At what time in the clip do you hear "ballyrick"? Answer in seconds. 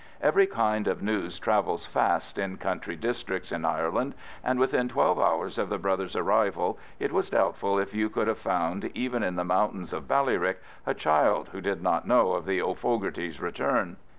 10.07-10.57